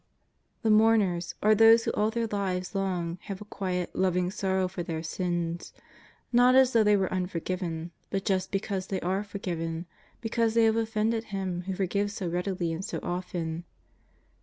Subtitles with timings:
[0.63, 4.81] ''The mourners are those who all their lives long have a quiet, loving sorrow for
[4.81, 5.73] their sins—
[6.33, 9.85] not as though they were imforgiven, but just because they are forgiven,
[10.19, 13.63] be cause they have offended Him who forgives so readily and so often.